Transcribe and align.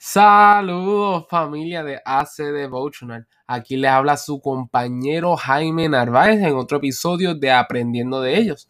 Saludos 0.00 1.26
familia 1.28 1.82
de 1.82 2.00
AC 2.04 2.36
Devotional. 2.36 3.26
Aquí 3.48 3.76
les 3.76 3.90
habla 3.90 4.16
su 4.16 4.40
compañero 4.40 5.36
Jaime 5.36 5.88
Narváez 5.88 6.40
en 6.40 6.54
otro 6.54 6.78
episodio 6.78 7.34
de 7.34 7.50
Aprendiendo 7.50 8.20
de 8.20 8.38
ellos. 8.38 8.68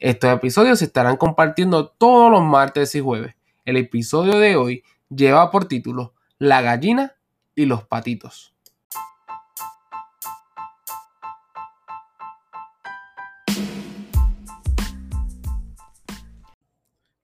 Estos 0.00 0.34
episodios 0.34 0.80
se 0.80 0.86
estarán 0.86 1.16
compartiendo 1.16 1.86
todos 1.86 2.32
los 2.32 2.42
martes 2.42 2.92
y 2.96 3.00
jueves. 3.00 3.36
El 3.64 3.76
episodio 3.76 4.40
de 4.40 4.56
hoy 4.56 4.82
lleva 5.08 5.52
por 5.52 5.66
título 5.66 6.14
La 6.38 6.60
gallina 6.60 7.14
y 7.54 7.66
los 7.66 7.84
patitos. 7.84 8.52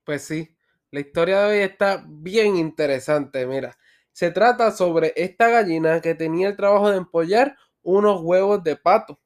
Pues 0.04 0.22
sí, 0.22 0.53
la 0.94 1.00
historia 1.00 1.40
de 1.40 1.56
hoy 1.56 1.62
está 1.64 2.04
bien 2.06 2.54
interesante, 2.54 3.44
mira. 3.48 3.76
Se 4.12 4.30
trata 4.30 4.70
sobre 4.70 5.12
esta 5.16 5.48
gallina 5.48 6.00
que 6.00 6.14
tenía 6.14 6.46
el 6.46 6.56
trabajo 6.56 6.88
de 6.88 6.98
empollar 6.98 7.56
unos 7.82 8.20
huevos 8.22 8.62
de 8.62 8.76
pato. 8.76 9.20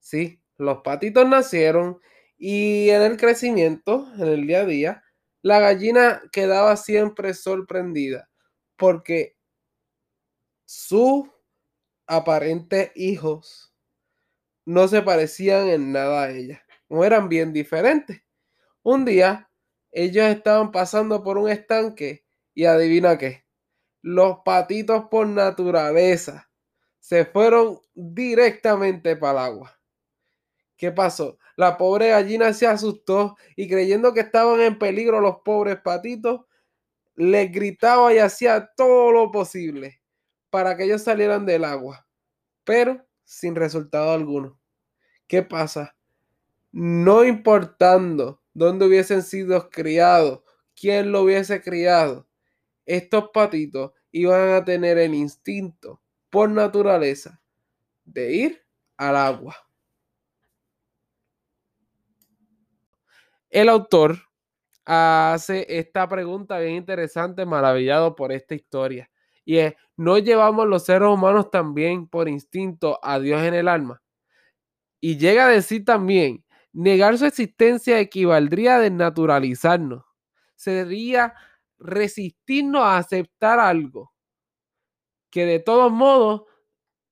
Sí, 0.00 0.42
los 0.58 0.82
patitos 0.82 1.26
nacieron 1.26 1.98
y 2.36 2.90
en 2.90 3.00
el 3.00 3.16
crecimiento, 3.16 4.06
en 4.16 4.28
el 4.28 4.46
día 4.46 4.60
a 4.60 4.64
día, 4.66 5.02
la 5.40 5.60
gallina 5.60 6.20
quedaba 6.30 6.76
siempre 6.76 7.32
sorprendida 7.32 8.28
porque 8.76 9.34
sus 10.66 11.26
aparentes 12.06 12.92
hijos 12.94 13.72
no 14.66 14.86
se 14.88 15.00
parecían 15.00 15.68
en 15.68 15.90
nada 15.90 16.24
a 16.24 16.30
ella, 16.32 16.62
no 16.90 17.02
eran 17.02 17.30
bien 17.30 17.54
diferentes. 17.54 18.22
Un 18.82 19.06
día 19.06 19.47
ellos 19.90 20.26
estaban 20.26 20.72
pasando 20.72 21.22
por 21.22 21.38
un 21.38 21.48
estanque 21.48 22.24
y 22.54 22.64
adivina 22.64 23.18
qué, 23.18 23.44
los 24.02 24.38
patitos 24.44 25.04
por 25.10 25.26
naturaleza 25.26 26.50
se 26.98 27.24
fueron 27.24 27.80
directamente 27.94 29.16
para 29.16 29.32
el 29.32 29.52
agua. 29.52 29.80
¿Qué 30.76 30.92
pasó? 30.92 31.38
La 31.56 31.76
pobre 31.76 32.10
gallina 32.10 32.52
se 32.52 32.66
asustó 32.66 33.36
y 33.56 33.68
creyendo 33.68 34.14
que 34.14 34.20
estaban 34.20 34.60
en 34.60 34.78
peligro 34.78 35.20
los 35.20 35.38
pobres 35.44 35.80
patitos, 35.80 36.42
les 37.16 37.50
gritaba 37.50 38.14
y 38.14 38.18
hacía 38.18 38.70
todo 38.76 39.10
lo 39.10 39.32
posible 39.32 40.00
para 40.50 40.76
que 40.76 40.84
ellos 40.84 41.02
salieran 41.02 41.46
del 41.46 41.64
agua, 41.64 42.06
pero 42.62 43.04
sin 43.24 43.56
resultado 43.56 44.12
alguno. 44.12 44.60
¿Qué 45.26 45.42
pasa? 45.42 45.96
No 46.70 47.24
importando 47.24 48.42
dónde 48.58 48.86
hubiesen 48.86 49.22
sido 49.22 49.70
criados, 49.70 50.42
quién 50.74 51.12
lo 51.12 51.22
hubiese 51.22 51.62
criado, 51.62 52.28
estos 52.84 53.30
patitos 53.32 53.92
iban 54.10 54.50
a 54.50 54.64
tener 54.64 54.98
el 54.98 55.14
instinto 55.14 56.02
por 56.30 56.50
naturaleza 56.50 57.40
de 58.04 58.32
ir 58.32 58.66
al 58.96 59.16
agua. 59.16 59.56
El 63.50 63.68
autor 63.68 64.18
hace 64.84 65.66
esta 65.68 66.08
pregunta 66.08 66.58
bien 66.58 66.76
interesante, 66.76 67.46
maravillado 67.46 68.14
por 68.14 68.32
esta 68.32 68.54
historia. 68.54 69.10
Y 69.44 69.58
es, 69.58 69.74
¿no 69.96 70.18
llevamos 70.18 70.66
los 70.66 70.84
seres 70.84 71.08
humanos 71.08 71.50
también 71.50 72.06
por 72.06 72.28
instinto 72.28 72.98
a 73.02 73.18
Dios 73.18 73.42
en 73.42 73.54
el 73.54 73.68
alma? 73.68 74.02
Y 75.00 75.16
llega 75.16 75.46
a 75.46 75.50
decir 75.50 75.84
también, 75.84 76.44
Negar 76.78 77.18
su 77.18 77.26
existencia 77.26 77.98
equivaldría 77.98 78.76
a 78.76 78.78
desnaturalizarnos. 78.78 80.04
Sería 80.54 81.34
resistirnos 81.76 82.82
a 82.82 82.98
aceptar 82.98 83.58
algo 83.58 84.12
que 85.28 85.44
de 85.44 85.58
todos 85.58 85.90
modos 85.90 86.44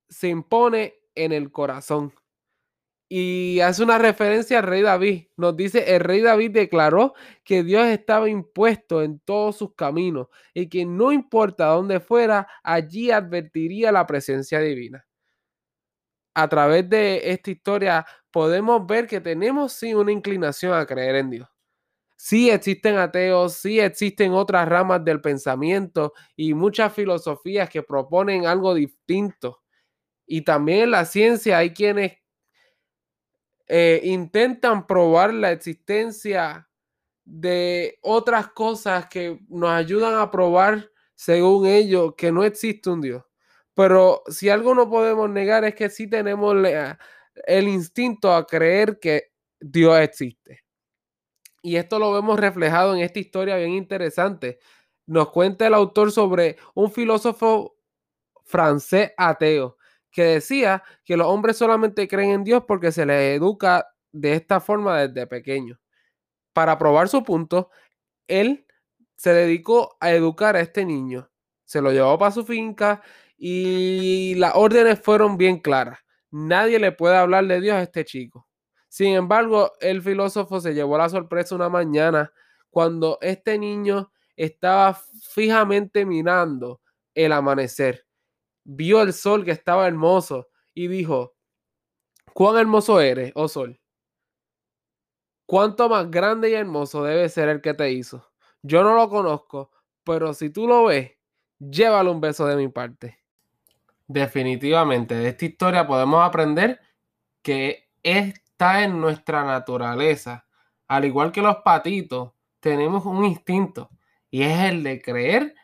se 0.09 0.29
impone 0.29 0.95
en 1.17 1.33
el 1.33 1.51
corazón. 1.51 2.15
Y 3.09 3.59
hace 3.59 3.83
una 3.83 3.99
referencia 3.99 4.61
al 4.61 4.67
rey 4.67 4.83
David. 4.83 5.31
Nos 5.37 5.57
dice, 5.57 5.97
el 5.97 6.01
rey 6.01 6.21
David 6.21 6.53
declaró 6.53 7.15
que 7.43 7.65
Dios 7.65 7.89
estaba 7.89 8.31
impuesto 8.31 9.03
en 9.03 9.19
todos 9.19 9.57
sus 9.57 9.75
caminos 9.75 10.29
y 10.55 10.69
que 10.69 10.87
no 10.87 11.11
importa 11.11 11.67
dónde 11.67 11.99
fuera, 11.99 12.47
allí 12.63 13.11
advertiría 13.11 13.91
la 13.91 14.07
presencia 14.07 14.61
divina 14.61 15.05
a 16.37 16.49
través 16.49 16.89
de 16.91 17.31
esta 17.33 17.51
historia 17.51 18.07
podemos 18.37 18.87
ver 18.87 19.07
que 19.07 19.19
tenemos 19.19 19.73
sí 19.73 19.95
una 19.95 20.13
inclinación 20.13 20.75
a 20.75 20.85
creer 20.85 21.17
en 21.17 21.31
Dios. 21.31 21.49
Sí 22.17 22.51
existen 22.51 22.99
ateos, 22.99 23.55
sí 23.55 23.81
existen 23.81 24.35
otras 24.35 24.69
ramas 24.69 25.03
del 25.03 25.23
pensamiento 25.23 26.13
y 26.37 26.53
muchas 26.53 26.93
filosofías 26.93 27.71
que 27.71 27.83
proponen 27.83 28.47
algo 28.47 28.75
distinto. 28.75 29.63
Y 30.27 30.43
también 30.43 30.81
en 30.81 30.91
la 30.91 31.07
ciencia 31.07 31.57
hay 31.57 31.73
quienes 31.73 32.19
eh, 33.69 34.03
intentan 34.05 34.87
probar 34.87 35.33
la 35.33 35.53
existencia 35.53 36.69
de 37.25 37.99
otras 38.03 38.49
cosas 38.49 39.07
que 39.07 39.41
nos 39.49 39.71
ayudan 39.71 40.15
a 40.15 40.31
probar, 40.31 40.91
según 41.15 41.67
ellos, 41.67 42.13
que 42.19 42.31
no 42.31 42.45
existe 42.45 42.91
un 42.91 43.01
Dios. 43.01 43.25
Pero 43.73 44.23
si 44.29 44.51
algo 44.51 44.75
no 44.75 44.91
podemos 44.91 45.31
negar 45.31 45.65
es 45.65 45.75
que 45.75 45.89
sí 45.89 46.07
tenemos 46.07 46.55
el 47.47 47.69
instinto 47.69 48.33
a 48.33 48.47
creer 48.47 48.99
que 49.01 49.33
Dios 49.61 49.99
existe. 50.01 50.65
Y 51.63 51.77
esto 51.77 51.99
lo 51.99 52.13
vemos 52.13 52.39
reflejado 52.39 52.95
en 52.95 53.01
esta 53.01 53.19
historia 53.19 53.57
bien 53.57 53.73
interesante. 53.73 54.59
Nos 55.07 55.31
cuenta 55.31 55.67
el 55.67 55.75
autor 55.75 56.13
sobre 56.13 56.57
un 56.75 56.91
filósofo 56.93 57.77
francés 58.45 59.13
ateo 59.17 59.77
que 60.11 60.23
decía 60.23 60.83
que 61.05 61.17
los 61.17 61.27
hombres 61.27 61.57
solamente 61.57 62.09
creen 62.09 62.31
en 62.31 62.45
Dios 62.45 62.65
porque 62.67 62.93
se 62.93 63.05
les 63.05 63.37
educa 63.37 63.87
de 64.13 64.33
esta 64.33 64.61
forma 64.61 65.03
desde 65.03 65.27
pequeño. 65.27 65.79
Para 66.53 66.79
probar 66.79 67.09
su 67.09 67.23
punto, 67.23 67.71
él 68.29 68.67
se 69.17 69.35
dedicó 69.35 69.97
a 70.01 70.13
educar 70.13 70.57
a 70.57 70.61
este 70.61 70.85
niño. 70.85 71.31
Se 71.65 71.83
lo 71.83 71.93
llevó 71.93 72.19
para 72.19 72.31
su 72.31 72.45
finca 72.45 73.03
y 73.37 74.35
las 74.37 74.53
órdenes 74.55 75.01
fueron 75.01 75.37
bien 75.37 75.59
claras. 75.59 75.99
Nadie 76.31 76.79
le 76.79 76.93
puede 76.93 77.17
hablar 77.17 77.47
de 77.47 77.61
Dios 77.61 77.77
a 77.77 77.83
este 77.83 78.05
chico. 78.05 78.49
Sin 78.89 79.15
embargo, 79.15 79.73
el 79.81 80.03
filósofo 80.03 80.61
se 80.61 80.75
llevó 80.75 80.99
la 80.99 81.09
sorpresa 81.09 81.55
una 81.55 81.69
mañana 81.69 82.33
cuando 82.71 83.19
este 83.21 83.59
niño 83.59 84.13
estaba 84.37 84.95
fijamente 85.33 86.05
mirando 86.05 86.81
el 87.15 87.33
amanecer. 87.33 88.07
Vio 88.65 89.03
el 89.03 89.13
sol 89.13 89.45
que 89.45 89.51
estaba 89.53 89.87
hermoso 89.87 90.49
y 90.75 90.89
dijo, 90.89 91.37
¿cuán 92.35 92.59
hermoso 92.59 93.01
eres, 93.01 93.33
oh 93.35 93.49
sol? 93.49 93.81
¿Cuánto 95.47 95.89
más 95.89 96.11
grande 96.11 96.51
y 96.51 96.55
hermoso 96.55 97.05
debe 97.05 97.29
ser 97.29 97.49
el 97.49 97.61
que 97.61 97.73
te 97.73 97.93
hizo? 97.93 98.31
Yo 98.63 98.83
no 98.83 98.97
lo 98.97 99.09
conozco, 99.09 99.71
pero 100.05 100.35
si 100.35 100.51
tú 100.51 100.67
lo 100.67 100.87
ves, 100.87 101.13
llévalo 101.59 102.11
un 102.11 102.21
beso 102.21 102.47
de 102.47 102.57
mi 102.57 102.69
parte. 102.69 103.21
Definitivamente, 104.09 105.15
de 105.17 105.29
esta 105.29 105.45
historia 105.45 105.87
podemos 105.87 106.25
aprender 106.25 106.81
que 107.43 107.91
está 108.03 108.85
en 108.85 109.01
nuestra 109.01 109.45
naturaleza. 109.45 110.47
Al 110.87 111.05
igual 111.05 111.33
que 111.33 111.43
los 111.43 111.57
patitos, 111.65 112.33
tenemos 112.61 113.05
un 113.05 113.25
instinto 113.25 113.91
y 114.31 114.43
es 114.43 114.59
el 114.61 114.83
de 114.83 115.03
creer 115.03 115.55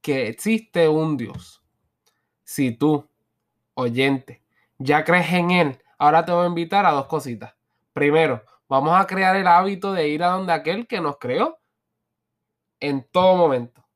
que 0.00 0.28
existe 0.28 0.88
un 0.88 1.16
Dios. 1.16 1.62
Si 2.44 2.72
tú, 2.72 3.08
oyente, 3.74 4.42
ya 4.78 5.04
crees 5.04 5.32
en 5.32 5.50
Él, 5.52 5.82
ahora 5.96 6.24
te 6.24 6.32
voy 6.32 6.44
a 6.44 6.48
invitar 6.48 6.84
a 6.84 6.90
dos 6.90 7.06
cositas. 7.06 7.54
Primero, 7.92 8.42
vamos 8.68 8.98
a 8.98 9.06
crear 9.06 9.36
el 9.36 9.46
hábito 9.46 9.92
de 9.92 10.08
ir 10.08 10.24
a 10.24 10.28
donde 10.30 10.52
aquel 10.52 10.88
que 10.88 11.00
nos 11.00 11.18
creó 11.18 11.58
en 12.80 13.06
todo 13.12 13.36
momento. 13.36 13.86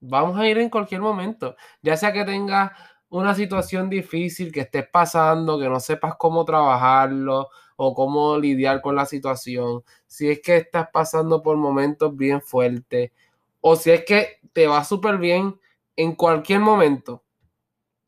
Vamos 0.00 0.38
a 0.38 0.46
ir 0.46 0.58
en 0.58 0.70
cualquier 0.70 1.00
momento, 1.00 1.56
ya 1.82 1.96
sea 1.96 2.12
que 2.12 2.24
tengas 2.24 2.70
una 3.10 3.34
situación 3.34 3.88
difícil 3.88 4.52
que 4.52 4.60
estés 4.60 4.88
pasando, 4.88 5.58
que 5.58 5.68
no 5.68 5.80
sepas 5.80 6.16
cómo 6.16 6.44
trabajarlo 6.44 7.48
o 7.76 7.94
cómo 7.94 8.38
lidiar 8.38 8.80
con 8.80 8.96
la 8.96 9.06
situación, 9.06 9.82
si 10.06 10.28
es 10.30 10.40
que 10.42 10.56
estás 10.58 10.88
pasando 10.92 11.42
por 11.42 11.56
momentos 11.56 12.16
bien 12.16 12.42
fuertes 12.42 13.12
o 13.60 13.76
si 13.76 13.90
es 13.90 14.04
que 14.04 14.40
te 14.52 14.66
va 14.66 14.84
súper 14.84 15.18
bien 15.18 15.58
en 15.96 16.14
cualquier 16.14 16.60
momento, 16.60 17.24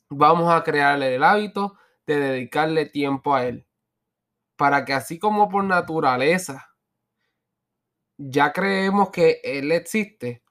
vamos 0.09 0.53
a 0.53 0.63
crearle 0.63 1.15
el 1.15 1.25
hábito 1.25 1.77
de 2.07 2.19
dedicarle 2.19 2.87
tiempo 2.87 3.35
a 3.35 3.47
él. 3.47 3.67
Para 4.57 4.85
que 4.85 4.93
así 4.93 5.19
como 5.19 5.49
por 5.49 5.65
naturaleza 5.65 6.75
ya 8.19 8.53
creemos 8.53 9.11
que 9.11 9.41
él 9.43 9.73
existe, 9.73 10.43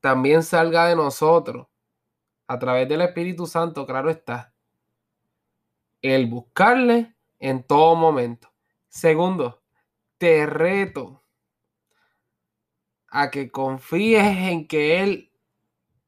también 0.00 0.42
salga 0.42 0.86
de 0.86 0.94
nosotros 0.94 1.66
a 2.54 2.58
través 2.58 2.88
del 2.88 3.02
Espíritu 3.02 3.46
Santo, 3.46 3.86
claro 3.86 4.10
está, 4.10 4.54
el 6.02 6.26
buscarle 6.26 7.14
en 7.38 7.62
todo 7.64 7.96
momento. 7.96 8.52
Segundo, 8.88 9.62
te 10.18 10.46
reto 10.46 11.22
a 13.08 13.30
que 13.30 13.50
confíes 13.50 14.24
en 14.24 14.66
que 14.66 15.02
Él 15.02 15.32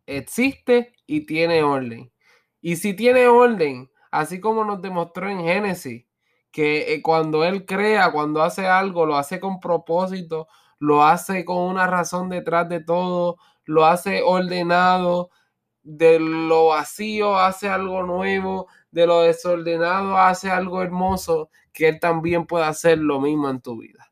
existe 0.07 0.95
y 1.07 1.27
tiene 1.27 1.63
orden. 1.63 2.13
Y 2.61 2.77
si 2.77 2.95
tiene 2.95 3.29
orden, 3.29 3.91
así 4.11 4.41
como 4.41 4.65
nos 4.65 4.83
demostró 4.83 5.29
en 5.29 5.41
Génesis, 5.41 6.07
que 6.51 6.95
eh, 6.95 7.03
cuando 7.03 7.45
Él 7.45 7.67
crea, 7.67 8.11
cuando 8.13 8.43
hace 8.43 8.67
algo, 8.67 9.07
lo 9.07 9.17
hace 9.17 9.41
con 9.41 9.61
propósito, 9.61 10.49
lo 10.79 11.05
hace 11.05 11.45
con 11.45 11.59
una 11.59 11.87
razón 11.87 12.29
detrás 12.29 12.69
de 12.69 12.81
todo, 12.81 13.37
lo 13.65 13.85
hace 13.87 14.23
ordenado, 14.23 15.31
de 15.87 16.19
lo 16.19 16.67
vacío 16.67 17.39
hace 17.39 17.69
algo 17.69 18.03
nuevo, 18.03 18.67
de 18.91 19.07
lo 19.07 19.21
desordenado 19.21 20.19
hace 20.19 20.51
algo 20.51 20.83
hermoso, 20.83 21.49
que 21.73 21.87
Él 21.87 22.01
también 22.01 22.45
puede 22.45 22.65
hacer 22.65 22.99
lo 22.99 23.21
mismo 23.21 23.49
en 23.49 23.61
tu 23.61 23.79
vida. 23.79 24.11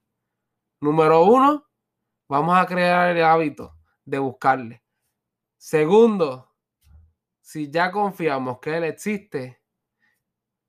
Número 0.81 1.25
uno, 1.25 1.67
vamos 2.29 2.57
a 2.57 2.67
crear 2.67 3.17
el 3.17 3.25
hábito 3.25 3.75
de 4.05 4.21
buscarle. 4.21 4.85
Segundo, 5.57 6.53
si 7.41 7.71
ya 7.71 7.91
confiamos 7.91 8.61
que 8.61 8.77
Él 8.77 8.85
existe, 8.85 9.61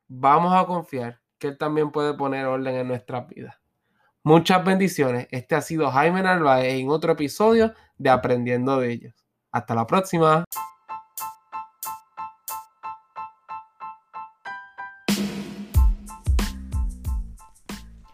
vamos 0.07 0.55
a 0.55 0.65
confiar 0.65 1.21
que 1.37 1.49
Él 1.49 1.57
también 1.59 1.91
puede 1.91 2.15
poner 2.15 2.47
orden 2.47 2.75
en 2.75 2.87
nuestras 2.87 3.27
vidas. 3.27 3.55
Muchas 4.23 4.65
bendiciones. 4.65 5.27
Este 5.29 5.53
ha 5.53 5.61
sido 5.61 5.91
Jaime 5.91 6.23
Narváez 6.23 6.73
en 6.73 6.89
otro 6.89 7.11
episodio 7.11 7.75
de 7.99 8.09
Aprendiendo 8.09 8.79
de 8.79 8.91
ellos. 8.91 9.13
Hasta 9.51 9.75
la 9.75 9.85
próxima. 9.85 10.45